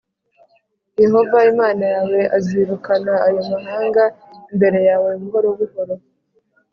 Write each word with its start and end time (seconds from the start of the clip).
Yehova 1.01 1.37
Imana 1.51 1.83
yawe 1.95 2.19
azirukana 2.37 3.13
ayo 3.27 3.41
mahanga 3.51 4.03
imbere 4.51 4.79
yawe 4.89 5.09
buhoro 5.21 5.49
buhoro. 5.59 5.95